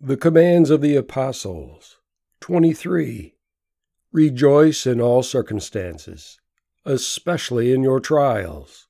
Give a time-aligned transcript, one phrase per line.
[0.00, 1.98] The commands of the apostles.
[2.38, 3.34] 23.
[4.12, 6.38] Rejoice in all circumstances,
[6.84, 8.86] especially in your trials.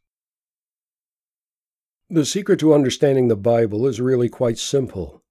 [2.11, 5.23] The secret to understanding the Bible is really quite simple.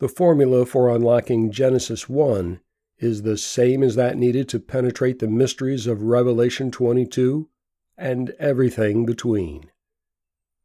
[0.00, 2.58] The formula for unlocking Genesis 1
[2.98, 7.48] is the same as that needed to penetrate the mysteries of Revelation 22
[7.96, 9.70] and everything between.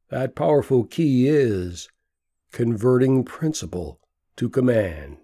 [0.09, 1.87] That powerful key is
[2.51, 3.99] converting principle
[4.39, 5.17] to command.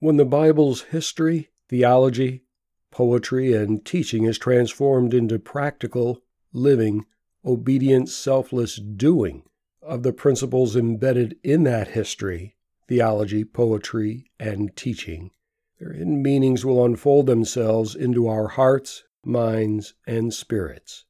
[0.00, 2.42] When the Bible's history, theology,
[2.90, 6.20] poetry, and teaching is transformed into practical,
[6.52, 7.06] living,
[7.44, 9.44] obedient, selfless doing
[9.80, 12.56] of the principles embedded in that history,
[12.88, 15.30] theology, poetry, and teaching,
[15.78, 21.04] their hidden meanings will unfold themselves into our hearts, minds, and spirits.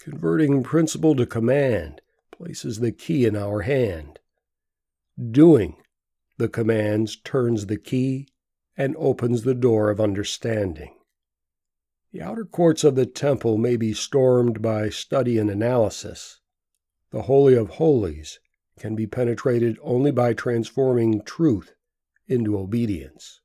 [0.00, 4.18] Converting principle to command places the key in our hand.
[5.30, 5.76] Doing
[6.38, 8.26] the commands turns the key
[8.76, 10.96] and opens the door of understanding.
[12.12, 16.40] The outer courts of the temple may be stormed by study and analysis.
[17.10, 18.40] The Holy of Holies
[18.78, 21.74] can be penetrated only by transforming truth
[22.26, 23.40] into obedience.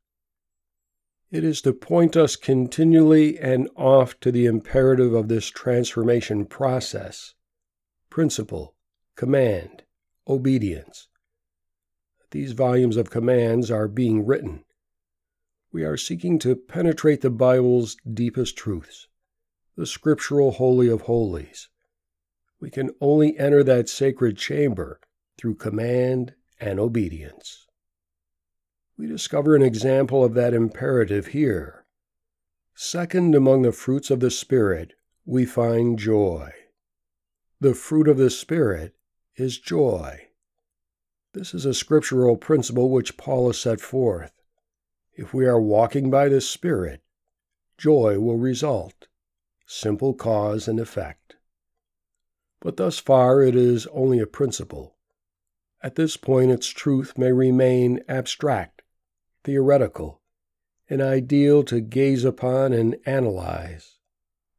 [1.30, 7.34] It is to point us continually and oft to the imperative of this transformation process
[8.10, 8.74] principle,
[9.16, 9.84] command,
[10.28, 11.10] obedience.
[12.32, 14.64] These volumes of commands are being written.
[15.72, 19.08] We are seeking to penetrate the Bible's deepest truths,
[19.76, 21.70] the scriptural Holy of Holies.
[22.60, 25.00] We can only enter that sacred chamber
[25.38, 27.68] through command and obedience.
[28.98, 31.86] We discover an example of that imperative here.
[32.74, 34.94] Second among the fruits of the Spirit,
[35.26, 36.52] we find joy.
[37.60, 38.96] The fruit of the Spirit
[39.36, 40.27] is joy.
[41.38, 44.32] This is a scriptural principle which Paul has set forth.
[45.14, 47.04] If we are walking by the Spirit,
[47.78, 49.08] joy will result.
[49.68, 51.36] Simple cause and effect.
[52.60, 54.96] But thus far it is only a principle.
[55.84, 58.82] At this point, its truth may remain abstract,
[59.44, 60.22] theoretical,
[60.90, 64.00] an ideal to gaze upon and analyze.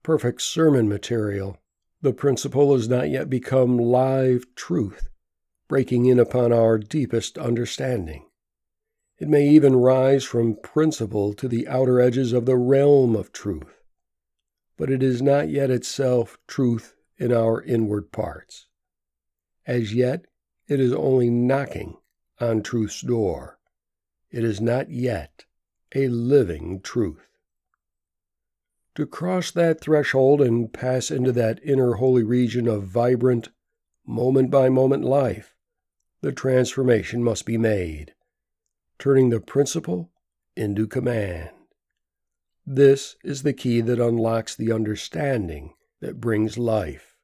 [0.04, 1.58] Perfect sermon material
[2.02, 5.08] the principle has not yet become live truth,
[5.68, 8.24] breaking in upon our deepest understanding.
[9.18, 13.82] It may even rise from principle to the outer edges of the realm of truth,
[14.76, 18.66] but it is not yet itself truth in our inward parts.
[19.66, 20.24] As yet,
[20.68, 21.96] it is only knocking
[22.40, 23.58] on truth's door.
[24.30, 25.44] It is not yet
[25.94, 27.26] a living truth.
[28.94, 33.48] To cross that threshold and pass into that inner holy region of vibrant,
[34.06, 35.54] moment by moment life,
[36.20, 38.14] the transformation must be made,
[38.98, 40.10] turning the principle
[40.56, 41.50] into command.
[42.66, 47.16] This is the key that unlocks the understanding that brings life.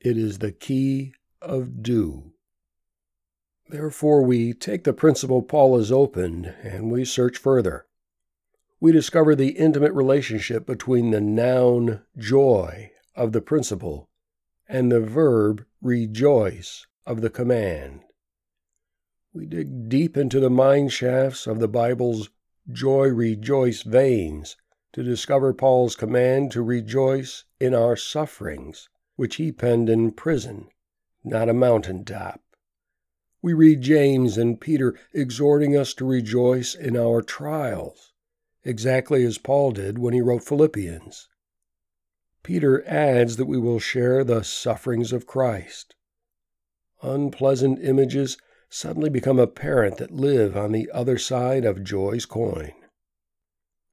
[0.00, 2.32] It is the key of do.
[3.68, 7.88] Therefore, we take the principle Paul has opened and we search further
[8.80, 14.08] we discover the intimate relationship between the noun joy of the principle
[14.68, 18.02] and the verb rejoice of the command.
[19.32, 22.30] We dig deep into the mine shafts of the Bible's
[22.70, 24.56] joy rejoice veins
[24.92, 30.68] to discover Paul's command to rejoice in our sufferings, which he penned in prison,
[31.22, 32.42] not a mountain top.
[33.42, 38.12] We read James and Peter exhorting us to rejoice in our trials
[38.64, 41.28] exactly as Paul did when he wrote Philippians.
[42.42, 45.94] Peter adds that we will share the sufferings of Christ.
[47.02, 48.36] Unpleasant images
[48.68, 52.72] suddenly become apparent that live on the other side of joy's coin.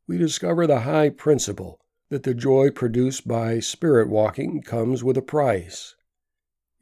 [0.07, 5.21] We discover the high principle that the joy produced by spirit walking comes with a
[5.21, 5.95] price.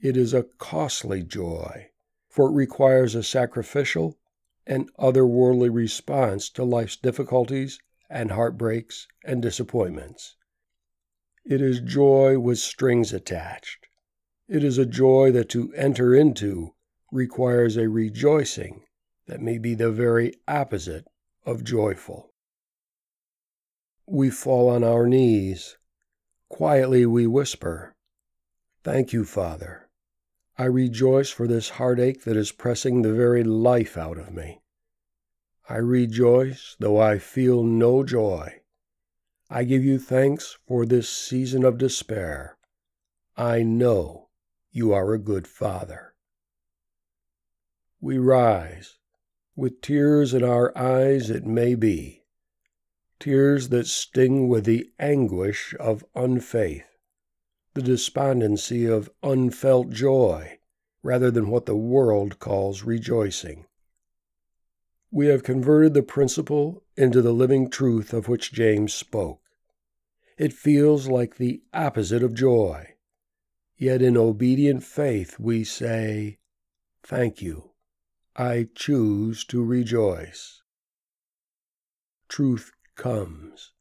[0.02, 1.92] It is a costly joy,
[2.28, 4.18] for it requires a sacrificial
[4.66, 7.80] and otherworldly response to life's difficulties
[8.10, 10.36] and heartbreaks and disappointments.
[11.46, 13.88] It is joy with strings attached.
[14.48, 16.73] It is a joy that to enter into
[17.14, 18.82] requires a rejoicing
[19.28, 21.08] that may be the very opposite
[21.46, 22.32] of joyful.
[24.08, 25.78] We fall on our knees.
[26.50, 27.96] Quietly we whisper,
[28.84, 29.90] Thank you, Father.
[30.58, 34.62] I rejoice for this heartache that is pressing the very life out of me.
[35.70, 38.62] I rejoice though I feel no joy.
[39.50, 42.58] I give you thanks for this season of despair.
[43.38, 44.30] I know
[44.72, 46.13] you are a good Father.
[48.04, 48.98] We rise,
[49.56, 52.26] with tears in our eyes, it may be,
[53.18, 56.84] tears that sting with the anguish of unfaith,
[57.76, 60.60] the despondency of unfelt joy,
[61.02, 63.68] rather than what the world calls rejoicing.
[65.10, 69.40] We have converted the principle into the living truth of which James spoke.
[70.38, 72.96] It feels like the opposite of joy.
[73.78, 76.40] Yet in obedient faith we say,
[77.02, 77.73] Thank you.
[78.36, 80.64] I choose to rejoice.
[82.28, 83.72] Truth comes.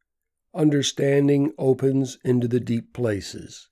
[0.55, 3.69] Understanding opens into the deep places.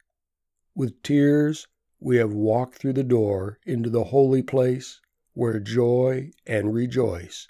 [0.75, 1.69] With tears,
[1.99, 5.03] we have walked through the door into the holy place
[5.35, 7.49] where joy and rejoice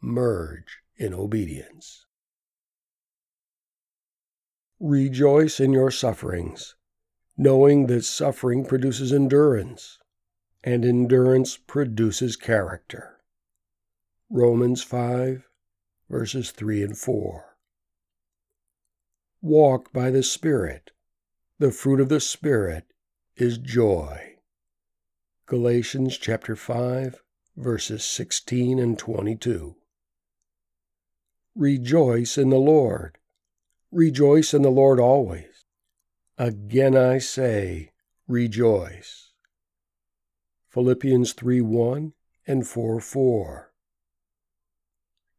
[0.00, 2.04] merge in obedience.
[4.80, 6.74] Rejoice in your sufferings,
[7.36, 9.98] knowing that suffering produces endurance,
[10.64, 13.18] and endurance produces character.
[14.30, 15.48] Romans 5,
[16.08, 17.56] verses 3 and 4.
[19.40, 20.92] Walk by the Spirit.
[21.58, 22.84] The fruit of the Spirit
[23.36, 24.36] is joy.
[25.46, 27.22] Galatians chapter 5,
[27.56, 29.76] verses 16 and 22.
[31.54, 33.18] Rejoice in the Lord.
[33.90, 35.66] Rejoice in the Lord always.
[36.38, 37.92] Again I say,
[38.26, 39.31] rejoice.
[40.72, 42.14] Philippians 3 1
[42.46, 43.72] and 4 4.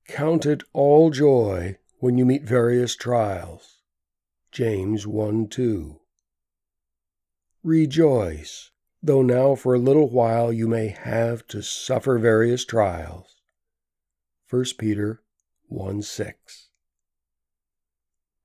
[0.08, 3.82] Count it all joy when you meet various trials.
[4.52, 6.00] James 1 2.
[7.64, 8.70] Rejoice,
[9.02, 13.42] though now for a little while you may have to suffer various trials.
[14.52, 15.24] 1 Peter
[15.68, 16.70] 1 6.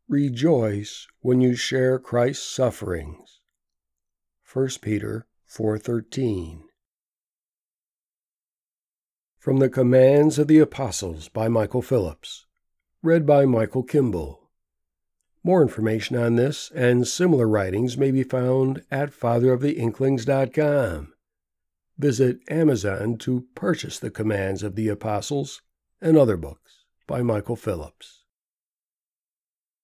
[0.09, 3.41] Rejoice when you share Christ's sufferings.
[4.51, 6.68] 1 Peter 4:13.
[9.39, 12.47] From the Commands of the Apostles by Michael Phillips,
[13.05, 14.51] read by Michael Kimball.
[15.45, 21.13] More information on this and similar writings may be found at fatheroftheinklings.com.
[21.97, 25.63] Visit Amazon to purchase the Commands of the Apostles
[26.01, 28.25] and other books by Michael Phillips.